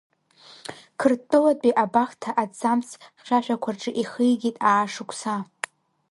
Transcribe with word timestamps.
Қырҭтәылатәи 0.99 1.77
абахҭа 1.83 2.31
аҭӡамц 2.41 2.89
хьшәашәақәа 3.19 3.69
рҿы 3.73 3.91
ихигеит 4.01 4.57
аашықәса. 4.69 5.35